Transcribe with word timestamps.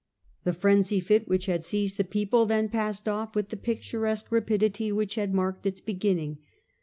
The 0.45 0.53
frenzy 0.53 0.99
fit 0.99 1.27
which 1.27 1.45
had 1.45 1.63
seized 1.63 1.95
the 1.97 2.03
people 2.03 2.47
then 2.47 2.69
passed 2.69 3.07
off 3.07 3.35
with 3.35 3.49
the 3.49 3.55
picturesque 3.55 4.31
rapidity 4.31 4.91
which 4.91 5.13
had 5.13 5.31
marked 5.31 5.67
its 5.67 5.79
beginning. 5.79 6.39